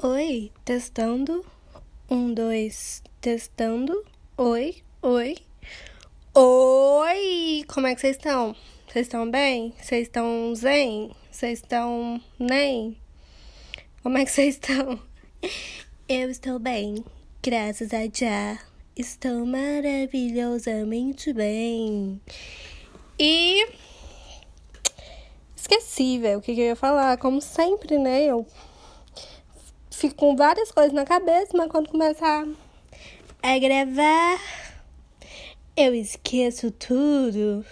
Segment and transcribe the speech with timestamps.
[0.00, 1.44] Oi, testando.
[2.08, 4.04] Um, dois, testando.
[4.36, 5.36] Oi, oi.
[6.36, 7.64] Oi!
[7.66, 8.54] Como é que vocês estão?
[8.86, 9.74] Vocês estão bem?
[9.76, 11.10] Vocês estão zen?
[11.28, 12.96] Vocês estão nem?
[14.00, 15.00] Como é que vocês estão?
[16.08, 17.04] Eu estou bem,
[17.42, 18.56] graças a já.
[18.94, 22.20] Estou maravilhosamente bem.
[23.18, 23.66] E
[25.56, 27.18] esqueci, velho, o que, que eu ia falar.
[27.18, 28.26] Como sempre, né?
[28.26, 28.46] Eu
[29.98, 32.46] fico com várias coisas na cabeça, mas quando começar
[33.42, 34.40] a gravar,
[35.76, 37.64] eu esqueço tudo.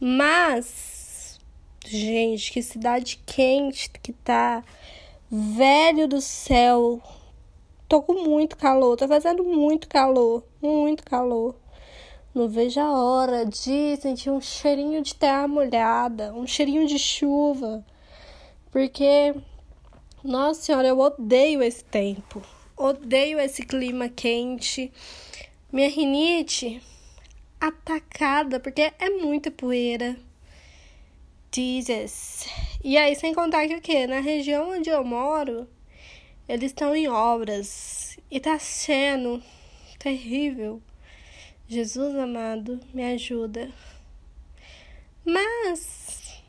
[0.00, 1.38] Mas,
[1.86, 4.64] gente, que cidade quente que tá.
[5.30, 7.00] Velho do céu.
[7.88, 11.54] Tô com muito calor, tá fazendo muito calor, muito calor.
[12.34, 17.84] Não vejo a hora de sentir um cheirinho de terra molhada, um cheirinho de chuva.
[18.72, 19.32] Porque
[20.24, 22.42] nossa senhora, eu odeio esse tempo.
[22.74, 24.90] Odeio esse clima quente.
[25.70, 26.80] Minha rinite
[27.60, 30.16] atacada, porque é muita poeira.
[31.54, 32.46] Jesus.
[32.82, 34.06] E aí, sem contar que o quê?
[34.06, 35.68] Na região onde eu moro,
[36.48, 38.18] eles estão em obras.
[38.30, 39.42] E tá sendo
[39.98, 40.82] terrível.
[41.68, 43.70] Jesus amado, me ajuda.
[45.24, 46.42] Mas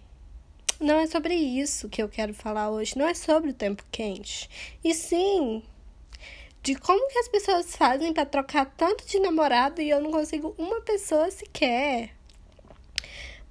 [0.86, 4.50] não é sobre isso que eu quero falar hoje, não é sobre o tempo quente.
[4.84, 5.64] E sim
[6.62, 10.56] de como que as pessoas fazem para trocar tanto de namorado e eu não consigo
[10.58, 12.12] uma pessoa sequer.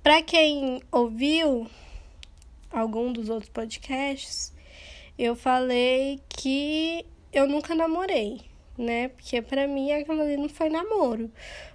[0.02, 1.66] Para quem ouviu
[2.70, 4.52] algum dos outros podcasts,
[5.18, 8.40] eu falei que eu nunca namorei,
[8.76, 9.08] né?
[9.08, 11.30] Porque para mim aquilo ali não foi namoro.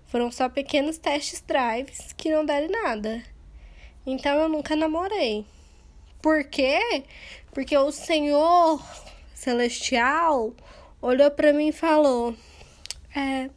[0.07, 3.23] Foram só pequenos testes drives que não deram nada.
[4.11, 5.45] Então eu nunca namorei.
[6.19, 7.03] Por quê?
[7.51, 8.81] Porque o Senhor
[9.35, 10.51] Celestial
[10.99, 12.35] olhou para mim e falou:
[13.15, 13.51] É,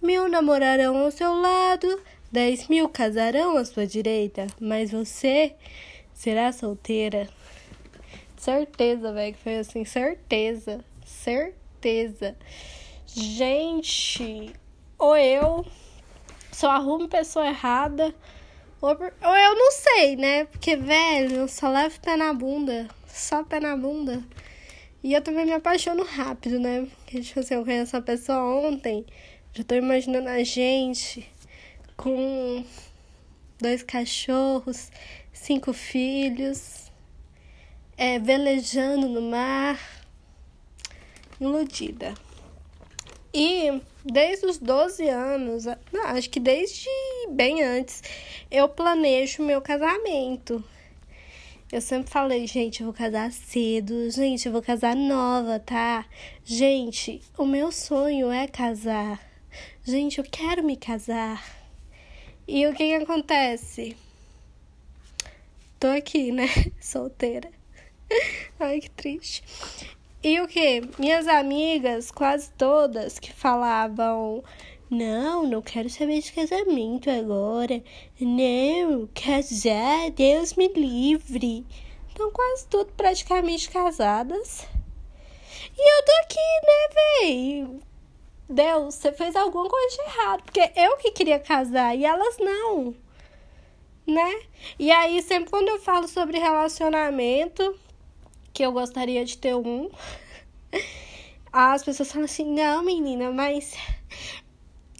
[0.00, 5.56] mil namorarão ao seu lado, dez mil casarão à sua direita, mas você
[6.14, 7.28] será solteira.
[8.36, 12.36] Certeza, velho, que foi assim, certeza, certeza.
[13.04, 14.52] Gente,
[14.96, 15.66] ou eu
[16.52, 18.14] só arrumo pessoa errada
[18.80, 20.44] ou, eu não sei, né?
[20.44, 22.88] Porque, velho, eu só levo pé na bunda.
[23.08, 24.22] Só pé na bunda.
[25.02, 26.86] E eu também me apaixono rápido, né?
[26.98, 29.04] Porque, tipo assim, eu conheço uma pessoa ontem.
[29.52, 31.28] Já tô imaginando a gente
[31.96, 32.64] com
[33.60, 34.90] dois cachorros,
[35.32, 36.92] cinco filhos,
[37.96, 39.78] é, velejando no mar.
[41.40, 42.14] Iludida.
[43.34, 46.88] E desde os 12 anos, não, acho que desde
[47.30, 48.02] bem antes,
[48.50, 50.64] eu planejo meu casamento.
[51.70, 56.06] Eu sempre falei, gente, eu vou casar cedo, gente, eu vou casar nova, tá?
[56.42, 59.20] Gente, o meu sonho é casar.
[59.84, 61.44] Gente, eu quero me casar.
[62.46, 63.94] E o que que acontece?
[65.78, 66.46] Tô aqui, né?
[66.80, 67.50] Solteira.
[68.58, 69.44] Ai, que triste.
[70.20, 70.82] E o que?
[70.98, 74.42] Minhas amigas, quase todas, que falavam:
[74.90, 77.80] Não, não quero saber de casamento agora.
[78.20, 81.64] Não, casar, Deus me livre.
[82.08, 84.66] Estão quase tudo praticamente casadas.
[85.76, 86.36] E eu tô aqui,
[86.66, 87.80] né, véi?
[88.50, 90.42] Deus, você fez alguma coisa de errado.
[90.42, 92.92] Porque eu que queria casar e elas não.
[94.04, 94.40] Né?
[94.80, 97.78] E aí, sempre quando eu falo sobre relacionamento
[98.58, 99.88] que eu gostaria de ter um.
[101.52, 103.72] As pessoas falam assim: não, menina, mas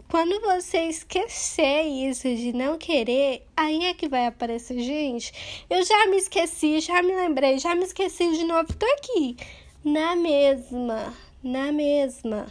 [0.09, 4.79] quando você esquecer isso de não querer, aí é que vai aparecer.
[4.79, 8.73] Gente, eu já me esqueci, já me lembrei, já me esqueci de novo.
[8.75, 9.37] Tô aqui,
[9.85, 12.47] na mesma, na mesma.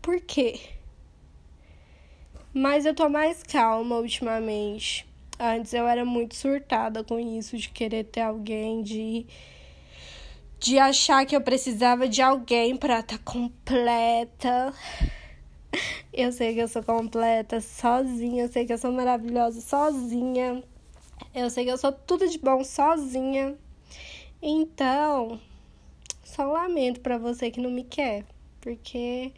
[0.00, 0.58] Por quê?
[2.54, 5.06] Mas eu tô mais calma ultimamente.
[5.44, 9.26] Antes eu era muito surtada com isso, de querer ter alguém, de,
[10.60, 14.72] de achar que eu precisava de alguém pra estar tá completa.
[16.12, 20.62] Eu sei que eu sou completa sozinha, eu sei que eu sou maravilhosa sozinha.
[21.34, 23.58] Eu sei que eu sou tudo de bom sozinha.
[24.40, 25.40] Então,
[26.22, 28.24] só lamento para você que não me quer,
[28.60, 29.32] porque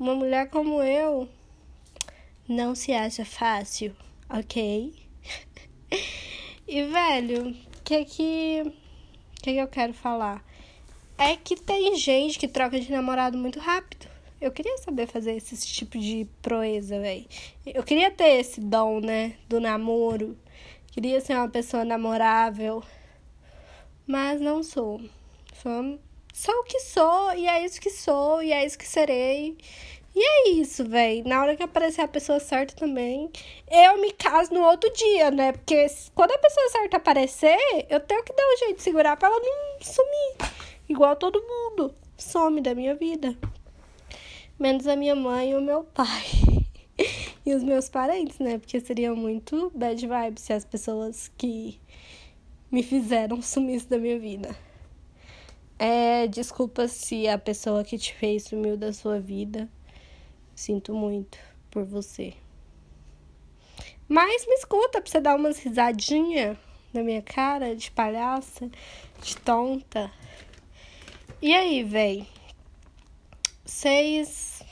[0.00, 1.28] uma mulher como eu
[2.48, 3.94] não se acha fácil,
[4.28, 5.03] ok?
[6.66, 8.72] E, velho, o que que,
[9.42, 10.44] que que eu quero falar?
[11.16, 14.06] É que tem gente que troca de namorado muito rápido.
[14.40, 17.24] Eu queria saber fazer esse tipo de proeza, velho.
[17.64, 20.36] Eu queria ter esse dom, né, do namoro.
[20.88, 22.82] Queria ser uma pessoa namorável.
[24.06, 25.00] Mas não sou.
[25.62, 25.98] Sou,
[26.32, 29.56] sou o que sou, e é isso que sou, e é isso que serei.
[30.16, 31.26] E é isso, velho.
[31.26, 33.30] Na hora que aparecer a pessoa certa também,
[33.68, 35.52] eu me caso no outro dia, né?
[35.52, 37.58] Porque quando a pessoa certa aparecer,
[37.90, 40.52] eu tenho que dar um jeito de segurar pra ela não sumir.
[40.88, 41.92] Igual todo mundo.
[42.16, 43.36] Some da minha vida.
[44.56, 46.24] Menos a minha mãe e o meu pai.
[47.44, 48.58] e os meus parentes, né?
[48.58, 51.80] Porque seria muito bad vibes se as pessoas que
[52.70, 54.54] me fizeram sumissem da minha vida.
[55.76, 59.68] É, desculpa se a pessoa que te fez sumiu da sua vida.
[60.54, 61.38] Sinto muito
[61.70, 62.34] por você.
[64.08, 66.56] Mas me escuta pra você dar umas risadinhas
[66.92, 68.70] na minha cara de palhaça,
[69.22, 70.10] de tonta.
[71.42, 72.26] E aí, véi?
[73.64, 74.62] Vocês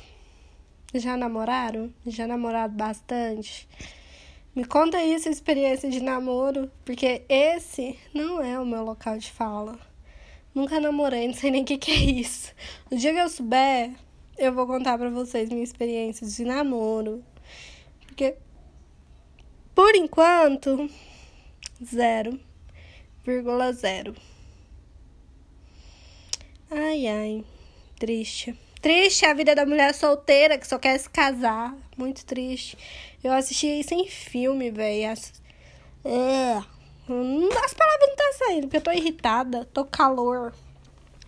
[0.95, 1.93] já namoraram?
[2.07, 3.69] Já namoraram bastante?
[4.55, 9.33] Me conta aí sua experiência de namoro, porque esse não é o meu local de
[9.33, 9.79] fala.
[10.55, 12.53] Nunca namorei, não sei nem o que, que é isso.
[12.91, 13.93] No dia que eu souber,
[14.39, 17.25] eu vou contar para vocês minha experiência de namoro.
[18.07, 18.37] Porque,
[19.75, 20.89] por enquanto,
[21.85, 22.39] zero
[23.25, 24.15] vírgula zero.
[26.71, 27.45] Ai, ai,
[27.99, 28.59] triste.
[28.81, 31.77] Triste a vida da mulher solteira que só quer se casar.
[31.97, 32.77] Muito triste.
[33.23, 35.13] Eu assisti isso em filme, velho.
[36.05, 36.57] É.
[37.65, 40.53] As palavras não tá saindo, porque eu tô irritada, tô calor.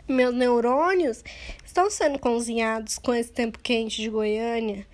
[0.06, 1.24] Meus neurônios
[1.64, 4.86] estão sendo cozinhados com esse tempo quente de Goiânia.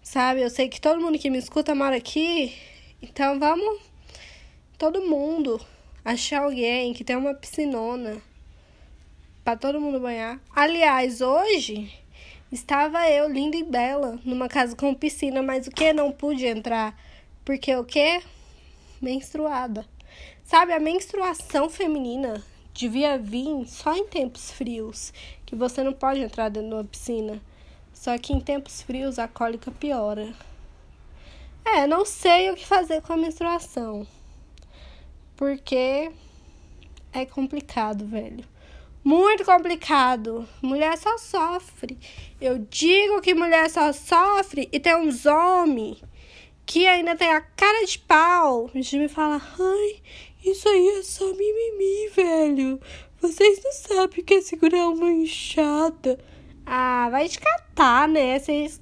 [0.00, 0.42] Sabe?
[0.42, 2.54] Eu sei que todo mundo que me escuta mora aqui.
[3.02, 3.80] Então vamos,
[4.78, 5.60] todo mundo,
[6.04, 8.22] achar alguém que tem uma piscinona
[9.42, 10.40] para todo mundo banhar.
[10.54, 11.92] Aliás, hoje
[12.52, 15.92] estava eu, linda e bela, numa casa com piscina, mas o que?
[15.92, 16.96] Não pude entrar.
[17.44, 18.22] Porque o que?
[19.02, 19.84] Menstruada.
[20.44, 22.40] Sabe, a menstruação feminina
[22.78, 25.12] devia vir só em tempos frios,
[25.44, 27.42] que você não pode entrar dentro de uma piscina.
[27.92, 30.32] Só que em tempos frios a cólica piora.
[31.64, 34.06] É, não sei o que fazer com a menstruação.
[35.36, 36.12] Porque
[37.12, 38.44] é complicado, velho.
[39.02, 40.48] Muito complicado.
[40.62, 41.98] Mulher só sofre.
[42.40, 46.00] Eu digo que mulher só sofre e tem uns homens
[46.64, 50.02] que ainda tem a cara de pau de me falar: ai,
[50.44, 52.80] isso aí é só mimimi, velho.
[53.20, 56.18] Vocês não sabem o que é segurar uma enxada.
[56.64, 58.38] Ah, vai te catar, né?
[58.38, 58.80] Vocês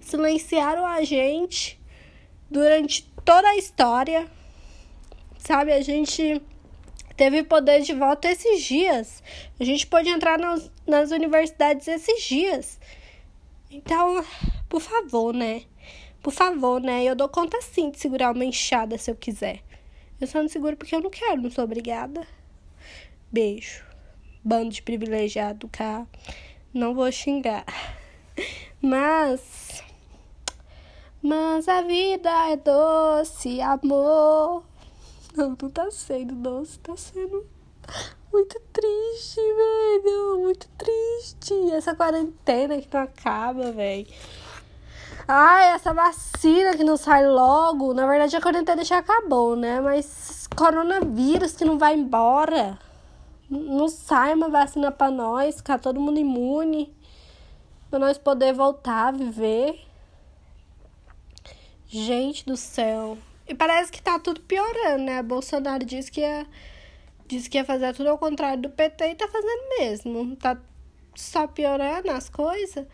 [0.00, 1.80] silenciaram a gente
[2.50, 4.30] durante toda a história.
[5.38, 6.40] Sabe, a gente
[7.16, 9.22] teve poder de voto esses dias.
[9.58, 12.78] A gente pode entrar nas, nas universidades esses dias.
[13.70, 14.24] Então,
[14.68, 15.62] por favor, né?
[16.22, 17.04] Por favor, né?
[17.04, 19.62] Eu dou conta sim de segurar uma enxada se eu quiser.
[20.20, 22.26] Eu só não seguro porque eu não quero, não sou obrigada.
[23.30, 23.84] Beijo.
[24.42, 26.06] Bando de privilegiado cá.
[26.72, 27.66] Não vou xingar.
[28.80, 29.82] Mas.
[31.22, 34.64] Mas a vida é doce, amor.
[35.34, 37.46] Não, não tá sendo doce, tá sendo
[38.32, 40.38] muito triste, velho.
[40.38, 41.54] Muito triste.
[41.72, 44.06] Essa quarentena que não acaba, velho.
[45.28, 47.92] Ai, essa vacina que não sai logo.
[47.92, 49.80] Na verdade, a quarentena já acabou, né?
[49.80, 52.78] Mas coronavírus que não vai embora.
[53.50, 56.94] Não sai uma vacina pra nós, ficar todo mundo imune.
[57.90, 59.80] Pra nós poder voltar a viver.
[61.88, 63.18] Gente do céu.
[63.48, 65.22] E parece que tá tudo piorando, né?
[65.22, 66.46] Bolsonaro disse que ia,
[67.26, 70.36] disse que ia fazer tudo ao contrário do PT e tá fazendo mesmo.
[70.36, 70.56] Tá
[71.16, 72.86] só piorando as coisas.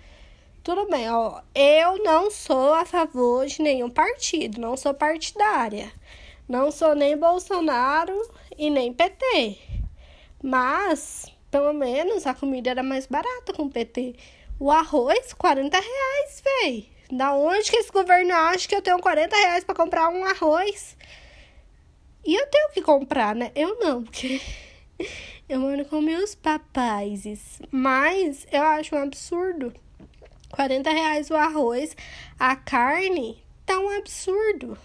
[0.62, 1.40] Tudo bem, ó.
[1.52, 5.92] Eu não sou a favor de nenhum partido, não sou partidária.
[6.48, 8.16] Não sou nem Bolsonaro
[8.56, 9.58] e nem PT.
[10.40, 14.14] Mas, pelo menos, a comida era mais barata com o PT.
[14.60, 16.88] O arroz, 40 reais, véi.
[17.10, 20.96] Da onde que esse governo acha que eu tenho 40 reais pra comprar um arroz?
[22.24, 23.50] E eu tenho que comprar, né?
[23.56, 24.40] Eu não, porque
[25.48, 27.60] eu moro com meus papais.
[27.68, 29.74] Mas eu acho um absurdo
[30.52, 31.96] 40 reais o arroz,
[32.38, 34.78] a carne tá um absurdo.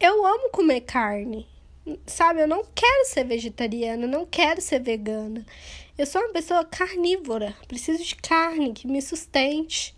[0.00, 1.46] Eu amo comer carne.
[2.06, 5.44] Sabe, eu não quero ser vegetariana, não quero ser vegana.
[5.98, 9.94] Eu sou uma pessoa carnívora, preciso de carne que me sustente.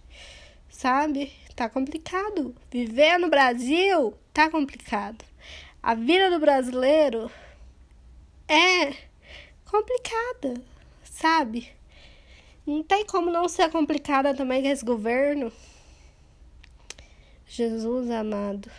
[0.71, 1.33] Sabe?
[1.54, 2.54] Tá complicado.
[2.71, 5.25] Viver no Brasil tá complicado.
[5.83, 7.30] A vida do brasileiro
[8.49, 8.95] é
[9.64, 10.54] complicada,
[11.04, 11.77] sabe?
[12.68, 15.50] Não tem como não ser complicada também com esse governo.
[17.46, 18.70] Jesus amado.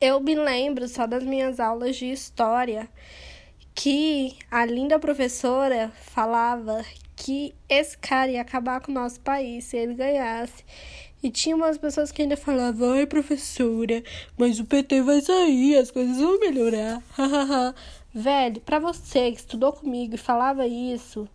[0.00, 2.88] Eu me lembro só das minhas aulas de história
[3.74, 6.82] que a linda professora falava
[7.14, 10.64] que esse cara ia acabar com o nosso país se ele ganhasse.
[11.22, 14.02] E tinha umas pessoas que ainda falavam, ai professora,
[14.38, 17.02] mas o PT vai sair, as coisas vão melhorar.
[18.14, 21.28] Velho, pra você que estudou comigo e falava isso,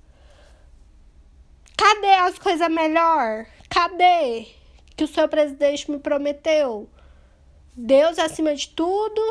[1.78, 3.46] cadê as coisas melhor?
[3.70, 4.48] Cadê?
[4.96, 6.90] Que o seu presidente me prometeu.
[7.76, 9.22] Deus acima de tudo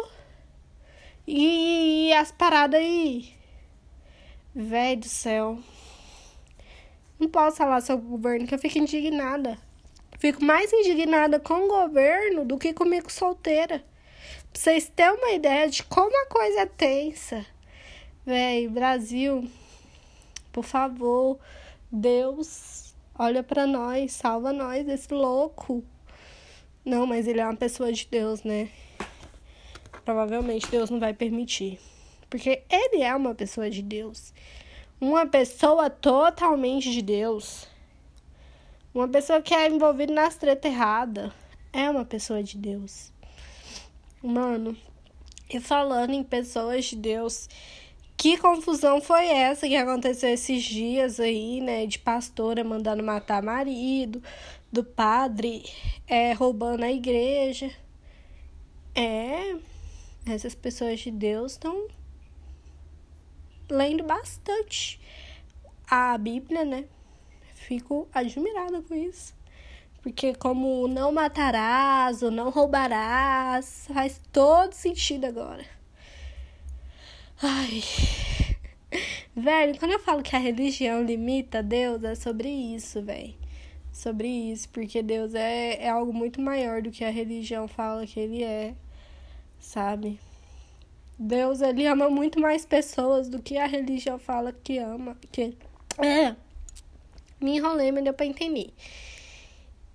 [1.26, 3.34] e as paradas aí.
[4.54, 5.58] Velho do céu.
[7.18, 9.58] Não posso falar sobre o governo, que eu fico indignada.
[10.18, 13.84] Fico mais indignada com o governo do que comigo solteira.
[14.52, 17.44] Pra vocês terem uma ideia de como a coisa é tensa.
[18.24, 19.48] Véi, Brasil,
[20.52, 21.38] por favor,
[21.90, 25.84] Deus, olha para nós, salva nós desse louco.
[26.84, 28.70] Não, mas ele é uma pessoa de Deus, né?
[30.04, 31.78] Provavelmente Deus não vai permitir.
[32.28, 34.32] Porque ele é uma pessoa de Deus.
[35.00, 37.68] Uma pessoa totalmente de Deus.
[38.94, 41.32] Uma pessoa que é envolvida nas treta errada.
[41.72, 43.12] É uma pessoa de Deus.
[44.22, 44.76] Mano,
[45.48, 47.48] e falando em pessoas de Deus,
[48.16, 51.86] que confusão foi essa que aconteceu esses dias aí, né?
[51.86, 54.22] De pastora mandando matar marido,
[54.72, 55.64] do padre
[56.06, 57.70] é, roubando a igreja.
[58.94, 59.56] É,
[60.26, 61.88] essas pessoas de Deus estão
[63.68, 64.98] lendo bastante
[65.86, 66.86] a Bíblia, né?
[67.54, 69.34] Fico admirada com isso.
[70.02, 75.75] Porque como não matarás ou não roubarás, faz todo sentido agora.
[77.42, 77.82] Ai.
[79.34, 83.34] Velho, quando eu falo que a religião limita Deus, é sobre isso, velho.
[83.92, 88.18] Sobre isso, porque Deus é, é algo muito maior do que a religião fala que
[88.18, 88.74] ele é,
[89.58, 90.18] sabe?
[91.18, 95.16] Deus, ele ama muito mais pessoas do que a religião fala que ama.
[95.32, 95.56] Que...
[95.98, 96.34] É.
[97.40, 98.72] Me enrolei, mas deu pra entender.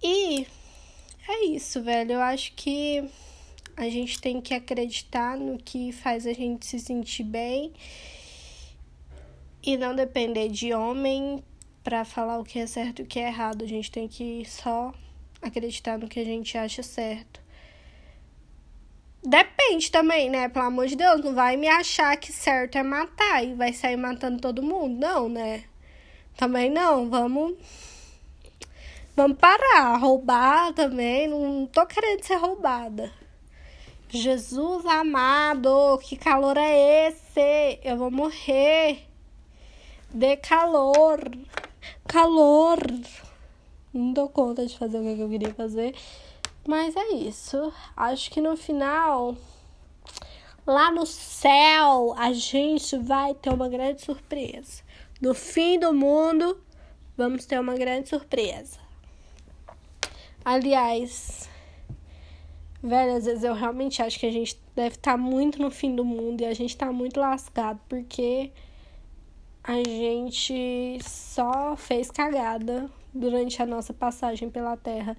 [0.04, 0.48] E
[1.28, 2.14] é isso, velho.
[2.14, 3.04] Eu acho que
[3.82, 7.74] a gente tem que acreditar no que faz a gente se sentir bem
[9.64, 11.44] e não depender de homem
[11.84, 13.64] para falar o que é certo e o que é errado.
[13.64, 14.94] A gente tem que só
[15.42, 17.42] acreditar no que a gente acha certo.
[19.24, 20.48] Depende também, né?
[20.48, 23.98] Pelo amor de Deus, não vai me achar que certo é matar e vai sair
[23.98, 25.00] matando todo mundo.
[25.00, 25.64] Não, né?
[26.38, 27.10] Também não.
[27.10, 27.56] Vamos.
[29.16, 29.98] Vamos parar.
[29.98, 31.28] Roubar também.
[31.28, 33.21] Não tô querendo ser roubada.
[34.14, 37.80] Jesus amado, que calor é esse?
[37.82, 39.08] Eu vou morrer
[40.10, 41.20] de calor.
[42.06, 42.80] Calor.
[43.94, 45.96] Não dou conta de fazer o que eu queria fazer.
[46.68, 47.72] Mas é isso.
[47.96, 49.38] Acho que no final,
[50.68, 54.84] lá no céu, a gente vai ter uma grande surpresa.
[55.22, 56.62] No fim do mundo,
[57.16, 58.78] vamos ter uma grande surpresa.
[60.44, 61.50] Aliás,
[62.82, 65.96] velho, às vezes eu realmente acho que a gente deve estar tá muito no fim
[65.96, 68.52] do mundo e a gente tá muito lascado porque
[69.64, 75.16] a gente só fez cagada durante a nossa passagem pela Terra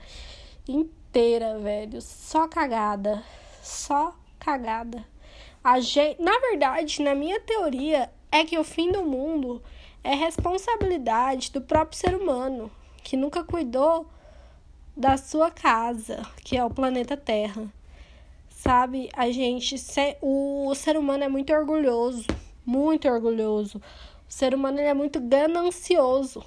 [0.68, 2.00] inteira, velho.
[2.00, 3.22] Só cagada.
[3.62, 5.06] Só cagada.
[5.62, 9.62] A gente, na verdade, na minha teoria, é que o fim do mundo
[10.02, 12.70] é responsabilidade do próprio ser humano,
[13.04, 14.08] que nunca cuidou
[14.96, 17.66] da sua casa, que é o planeta Terra.
[18.48, 19.74] Sabe, a gente,
[20.20, 22.26] o ser humano é muito orgulhoso,
[22.64, 23.78] muito orgulhoso.
[23.78, 26.44] O ser humano é muito ganancioso.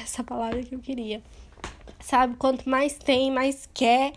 [0.00, 1.22] Essa palavra que eu queria.
[2.00, 4.12] Sabe, quanto mais tem, mais quer.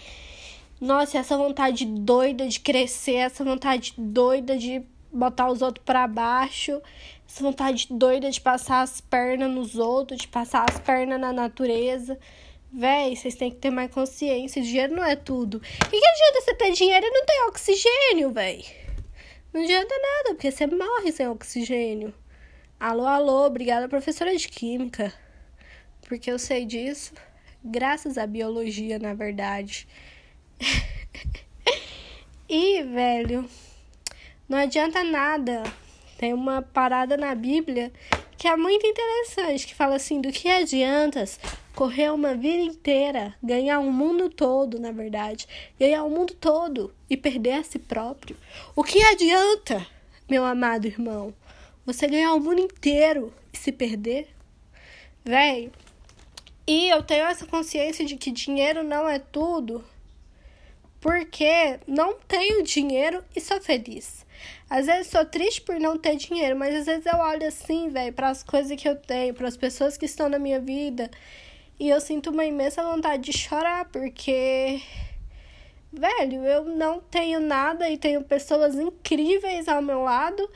[0.81, 6.81] Nossa, essa vontade doida de crescer, essa vontade doida de botar os outros para baixo,
[7.27, 12.17] essa vontade doida de passar as pernas nos outros, de passar as pernas na natureza.
[12.77, 14.61] Véi, vocês têm que ter mais consciência.
[14.61, 15.61] Dinheiro não é tudo.
[15.63, 18.65] E que adianta você ter dinheiro e não ter oxigênio, véi?
[19.53, 22.13] Não adianta nada, porque você morre sem oxigênio.
[22.77, 25.13] Alô, alô, obrigada, professora de Química.
[26.01, 27.13] Porque eu sei disso,
[27.63, 29.87] graças à biologia, na verdade.
[32.49, 33.49] e, velho,
[34.49, 35.63] não adianta nada.
[36.17, 37.93] Tem uma parada na Bíblia
[38.37, 41.39] que é muito interessante, que fala assim, do que adiantas
[41.75, 45.45] correr uma vida inteira, ganhar o um mundo todo, na verdade,
[45.77, 48.37] ganhar o um mundo todo e perder a si próprio.
[48.75, 49.85] O que adianta,
[50.29, 51.33] meu amado irmão,
[51.85, 54.29] você ganhar o mundo inteiro e se perder?
[55.23, 55.69] Véi,
[56.65, 59.83] e eu tenho essa consciência de que dinheiro não é tudo,
[61.01, 64.25] porque não tenho dinheiro e sou feliz.
[64.69, 68.13] Às vezes sou triste por não ter dinheiro, mas às vezes eu olho assim, velho,
[68.13, 71.11] para as coisas que eu tenho, para as pessoas que estão na minha vida,
[71.79, 74.81] e eu sinto uma imensa vontade de chorar, porque
[75.91, 80.49] velho, eu não tenho nada e tenho pessoas incríveis ao meu lado.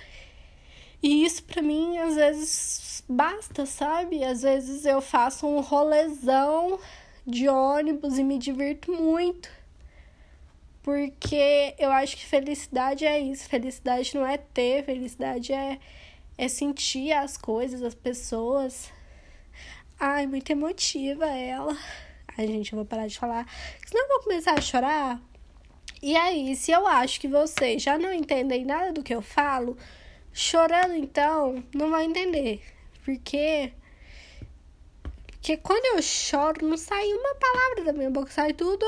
[1.02, 4.24] E isso para mim às vezes basta, sabe?
[4.24, 6.80] Às vezes eu faço um rolezão
[7.26, 9.50] de ônibus e me divirto muito.
[10.82, 13.48] Porque eu acho que felicidade é isso.
[13.48, 15.80] Felicidade não é ter, felicidade é,
[16.38, 18.92] é sentir as coisas, as pessoas.
[20.00, 21.78] Ai, muito emotiva ela.
[22.38, 23.46] Ai, gente, eu vou parar de falar.
[23.86, 25.22] Senão eu vou começar a chorar.
[26.02, 29.78] E aí, se eu acho que vocês já não entendem nada do que eu falo,
[30.32, 32.62] chorando então, não vai entender.
[33.04, 33.74] Porque.
[35.32, 38.86] Porque quando eu choro, não sai uma palavra da minha boca, sai tudo.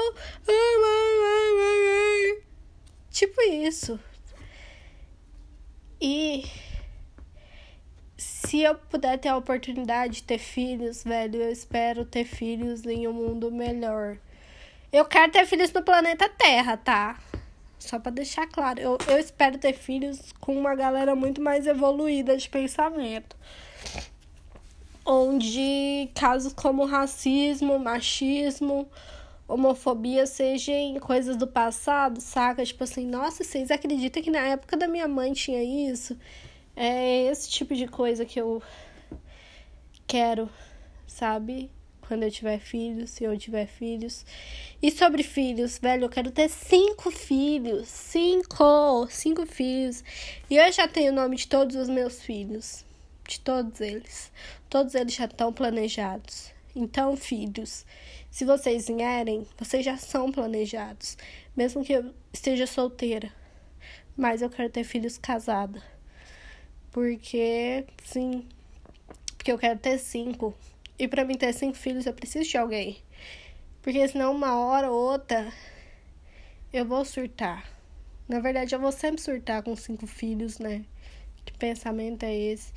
[3.10, 4.00] Tipo isso.
[6.00, 6.46] E
[8.46, 13.08] se eu puder ter a oportunidade de ter filhos, velho, eu espero ter filhos em
[13.08, 14.18] um mundo melhor.
[14.92, 17.20] Eu quero ter filhos no planeta Terra, tá?
[17.78, 18.80] Só para deixar claro.
[18.80, 23.36] Eu, eu espero ter filhos com uma galera muito mais evoluída de pensamento.
[25.06, 28.90] Onde casos como racismo, machismo,
[29.48, 32.66] homofobia sejam coisas do passado, saca?
[32.66, 36.18] Tipo assim, nossa, vocês acreditam que na época da minha mãe tinha isso?
[36.76, 38.62] É esse tipo de coisa que eu
[40.08, 40.50] quero,
[41.06, 41.70] sabe?
[42.12, 44.26] quando eu tiver filhos, se eu tiver filhos.
[44.82, 47.88] E sobre filhos, velho, eu quero ter cinco filhos.
[47.88, 49.08] Cinco!
[49.10, 50.04] Cinco filhos.
[50.50, 52.84] E eu já tenho o nome de todos os meus filhos.
[53.26, 54.30] De todos eles.
[54.70, 56.52] Todos eles já estão planejados.
[56.76, 57.86] Então, filhos,
[58.30, 61.18] se vocês vierem, vocês já são planejados.
[61.56, 63.32] Mesmo que eu esteja solteira.
[64.18, 65.82] Mas eu quero ter filhos casada.
[66.92, 68.48] Porque, sim.
[69.38, 70.54] Porque eu quero ter cinco.
[71.00, 72.98] E para mim ter cinco filhos, eu preciso de alguém.
[73.82, 75.52] Porque senão, uma hora ou outra,
[76.72, 77.66] eu vou surtar.
[78.28, 80.86] Na verdade, eu vou sempre surtar com cinco filhos, né?
[81.44, 82.72] Que pensamento é esse?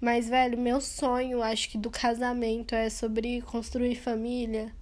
[0.00, 4.72] Mas, velho, meu sonho, acho que do casamento é sobre construir família,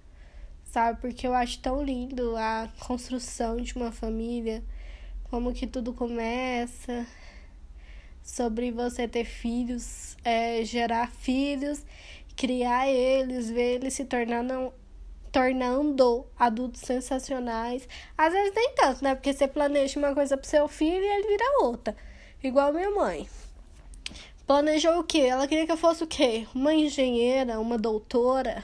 [0.65, 0.99] sabe?
[0.99, 4.63] Porque eu acho tão lindo a construção de uma família,
[5.29, 7.07] como que tudo começa,
[8.23, 11.83] sobre você ter filhos, é, gerar filhos
[12.41, 14.73] criar eles, ver eles se tornando
[15.31, 17.87] tornando adultos sensacionais.
[18.17, 19.15] Às vezes nem tanto, né?
[19.15, 21.95] Porque você planeja uma coisa pro seu filho e ele vira outra.
[22.43, 23.29] Igual minha mãe.
[24.45, 25.19] Planejou o quê?
[25.19, 26.47] Ela queria que eu fosse o quê?
[26.53, 28.63] Uma engenheira, uma doutora.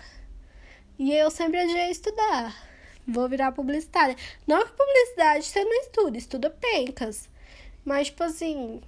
[0.99, 2.53] E eu sempre adiei estudar.
[3.07, 4.15] Vou virar publicitária.
[4.45, 7.29] Não que publicidade você não estuda, estuda pencas.
[7.85, 8.81] Mas, tipo assim,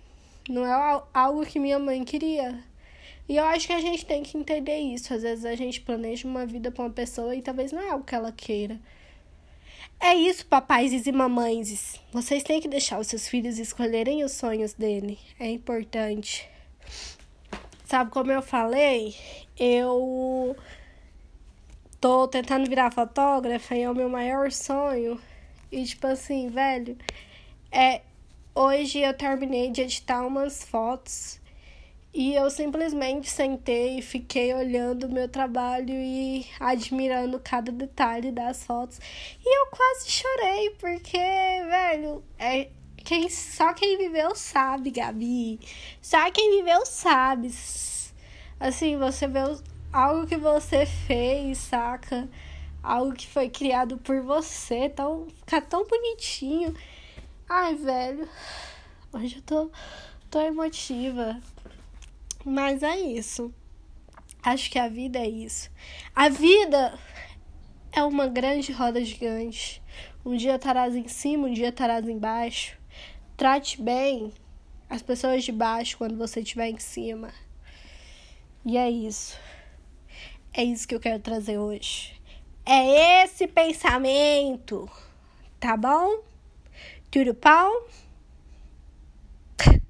[0.52, 2.64] não é algo que minha mãe queria.
[3.28, 5.14] E eu acho que a gente tem que entender isso.
[5.14, 8.04] Às vezes a gente planeja uma vida para uma pessoa e talvez não é o
[8.04, 8.80] que ela queira.
[10.00, 12.00] É isso, papais e mamães.
[12.12, 15.20] Vocês têm que deixar os seus filhos escolherem os sonhos dele.
[15.40, 16.50] É importante.
[17.86, 19.16] Sabe como eu falei?
[19.60, 20.56] Eu
[22.00, 25.20] tô tentando virar fotógrafa e é o meu maior sonho.
[25.72, 26.98] E tipo assim, velho,
[27.72, 28.02] é
[28.56, 31.40] hoje eu terminei de editar umas fotos
[32.14, 38.64] e eu simplesmente sentei e fiquei olhando o meu trabalho e admirando cada detalhe das
[38.64, 39.00] fotos.
[39.46, 45.60] E eu quase chorei, porque, velho, é, quem, só quem viveu sabe, Gabi.
[46.02, 47.52] Só quem viveu sabe.
[48.60, 49.40] Assim, você vê
[49.94, 52.28] algo que você fez, saca?
[52.82, 56.74] Algo que foi criado por você, tão, fica tão bonitinho.
[57.52, 58.30] Ai, velho,
[59.12, 59.72] hoje eu tô,
[60.30, 61.42] tô emotiva.
[62.46, 63.52] Mas é isso.
[64.44, 65.72] Acho que a vida é isso.
[66.16, 66.94] A vida
[67.92, 69.82] é uma grande roda gigante.
[70.24, 72.78] Um dia estarás em cima, um dia estarás embaixo.
[73.36, 74.32] Trate bem
[74.88, 77.34] as pessoas de baixo quando você estiver em cima.
[78.64, 79.36] E é isso.
[80.54, 82.14] É isso que eu quero trazer hoje.
[82.64, 84.88] É esse pensamento.
[85.60, 86.29] Tá bom?
[87.12, 87.88] Tudo pau?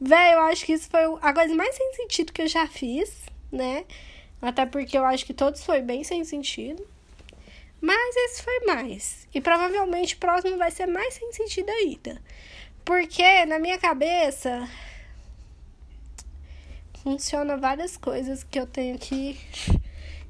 [0.00, 3.26] Véi, eu acho que isso foi a coisa mais sem sentido que eu já fiz,
[3.52, 3.84] né?
[4.40, 6.86] Até porque eu acho que todos foi bem sem sentido.
[7.80, 9.28] Mas esse foi mais.
[9.34, 12.20] E provavelmente o próximo vai ser mais sem sentido ainda.
[12.84, 14.68] Porque na minha cabeça
[17.02, 19.38] funciona várias coisas que eu tenho que.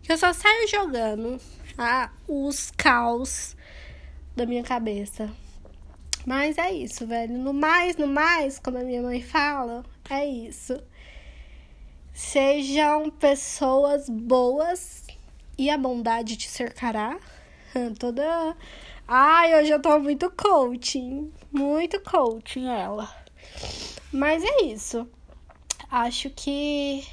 [0.03, 1.41] que eu só saio jogando
[1.77, 3.57] ah, os caos
[4.35, 5.31] da minha cabeça.
[6.29, 7.39] Mas é isso, velho.
[7.39, 10.79] No mais, no mais, como a minha mãe fala, é isso.
[12.13, 15.07] Sejam pessoas boas
[15.57, 17.19] e a bondade te cercará.
[17.99, 18.55] Toda.
[19.09, 21.33] Ai, hoje eu tô muito coaching.
[21.51, 23.11] Muito coaching ela.
[24.13, 25.09] Mas é isso.
[25.91, 27.07] Acho que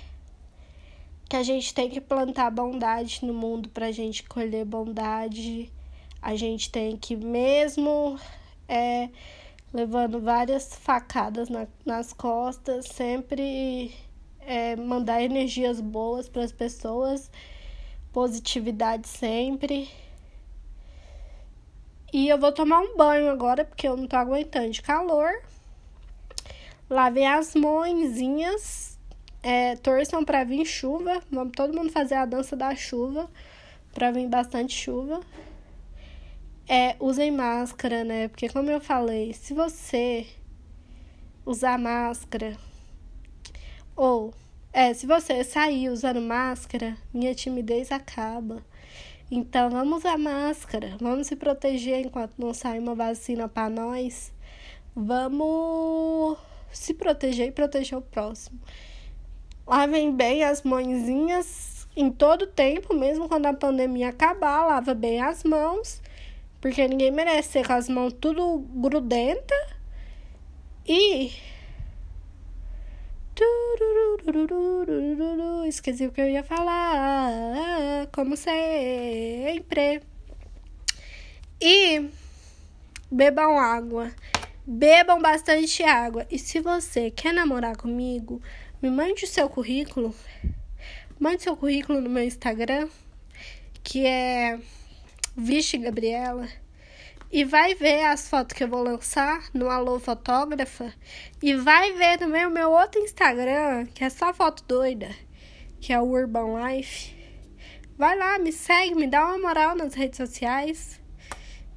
[1.29, 5.71] que a gente tem que plantar bondade no mundo pra gente colher bondade.
[6.21, 8.19] A gente tem que mesmo
[8.67, 9.09] é,
[9.73, 13.93] levando várias facadas na, nas costas, sempre
[14.39, 17.29] é, mandar energias boas para as pessoas,
[18.13, 19.89] positividade sempre.
[22.13, 25.29] E eu vou tomar um banho agora, porque eu não tô aguentando de calor.
[26.89, 28.97] Lavei as mãozinhas,
[29.43, 31.21] é, torçam para vir chuva.
[31.29, 33.29] Vamos todo mundo fazer a dança da chuva,
[33.93, 35.19] para vir bastante chuva
[36.67, 38.27] é usem máscara, né?
[38.27, 40.25] Porque como eu falei, se você
[41.45, 42.57] usar máscara
[43.95, 44.33] ou
[44.73, 48.61] é, se você sair usando máscara, minha timidez acaba.
[49.29, 54.33] Então vamos usar máscara, vamos se proteger enquanto não sai uma vacina para nós.
[54.95, 56.37] Vamos
[56.71, 58.59] se proteger e proteger o próximo.
[59.65, 65.43] Lavem bem as mãozinhas em todo tempo, mesmo quando a pandemia acabar, lava bem as
[65.43, 66.01] mãos
[66.65, 69.53] porque ninguém merece ser com as mãos tudo grudenta
[70.83, 71.31] e.
[75.67, 78.07] Esqueci o que eu ia falar.
[78.11, 80.01] Como sempre.
[81.61, 82.09] E
[83.11, 84.11] bebam água.
[84.65, 86.25] Bebam bastante água.
[86.31, 88.41] E se você quer namorar comigo,
[88.81, 90.15] me mande o seu currículo.
[91.19, 92.89] Mande seu currículo no meu Instagram,
[93.83, 94.59] que é
[95.37, 96.47] Vixe, Gabriela.
[97.29, 100.93] E vai ver as fotos que eu vou lançar no Alô Fotógrafa.
[101.43, 105.09] E vai ver também o meu outro Instagram, que é só foto doida,
[105.81, 107.13] que é o Urban Life.
[107.97, 111.01] Vai lá, me segue, me dá uma moral nas redes sociais.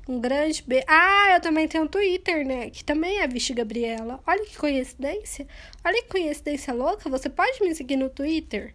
[0.08, 0.86] Um grande beijo.
[0.86, 2.70] Ah, eu também tenho um Twitter, né?
[2.70, 4.20] Que também é Vixe Gabriela.
[4.24, 5.48] Olha que coincidência.
[5.84, 7.10] Olha que coincidência louca.
[7.10, 8.72] Você pode me seguir no Twitter.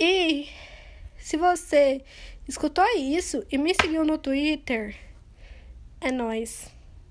[0.00, 0.48] E
[1.16, 2.02] se você
[2.48, 4.96] escutou isso e me seguiu no Twitter,
[6.00, 6.68] é nós.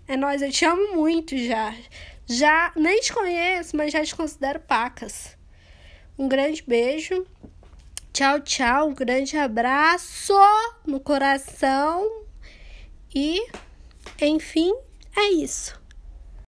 [0.08, 1.74] É nós, eu te amo muito já.
[2.28, 5.38] Já nem te conheço, mas já te considero pacas.
[6.17, 7.26] Um grande beijo.
[8.13, 8.89] Tchau, tchau.
[8.89, 10.34] Um grande abraço
[10.86, 12.26] no coração.
[13.13, 13.46] E,
[14.22, 14.74] enfim,
[15.15, 15.81] é isso.